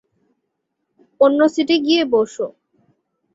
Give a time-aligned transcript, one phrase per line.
[1.21, 2.47] অন্য সিটে গিয়ে বসো।